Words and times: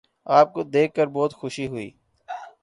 آپ 0.27 0.53
کو 0.53 0.63
دیکھ 0.65 0.93
کر 0.93 1.07
بہت 1.07 1.33
خوشی 1.33 1.67
ہوئی 1.67 1.89